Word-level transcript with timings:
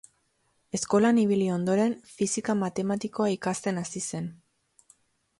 Eskolan 0.75 1.17
ibili 1.23 1.49
ondoren, 1.55 1.93
fisika 2.13 2.55
matematikoa 2.61 3.27
ikasten 3.35 3.83
hasi 3.83 4.01
zen. 4.07 4.31